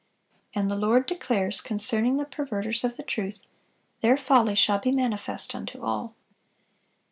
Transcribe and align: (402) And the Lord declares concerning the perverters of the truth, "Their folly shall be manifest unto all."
(402) 0.53 0.59
And 0.59 0.71
the 0.71 0.83
Lord 0.87 1.05
declares 1.05 1.61
concerning 1.61 2.17
the 2.17 2.25
perverters 2.25 2.83
of 2.83 2.97
the 2.97 3.03
truth, 3.03 3.43
"Their 3.99 4.17
folly 4.17 4.55
shall 4.55 4.79
be 4.79 4.91
manifest 4.91 5.53
unto 5.53 5.79
all." 5.83 6.15